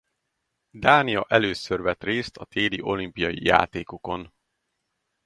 Dánia 0.73 1.25
először 1.27 1.81
vett 1.81 2.03
részt 2.03 2.37
a 2.37 2.45
téli 2.45 2.81
olimpiai 2.81 3.45
játékokon. 3.45 4.33